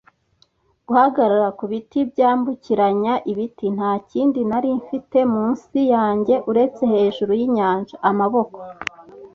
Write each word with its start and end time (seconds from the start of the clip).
guhagarara 0.87 1.47
ku 1.57 1.63
biti 1.71 1.99
byambukiranya 2.11 3.13
ibiti 3.31 3.67
nta 3.77 3.91
kindi 4.09 4.39
nari 4.49 4.69
mfite 4.81 5.17
munsi 5.33 5.79
yanjye 5.93 6.35
uretse 6.49 6.81
hejuru 6.93 7.31
yinyanja. 7.39 7.95
Amaboko, 8.09 8.57